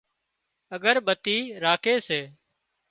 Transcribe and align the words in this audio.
اڳرٻتي 0.75 1.37
راکي 1.63 1.93
سي 2.07 2.21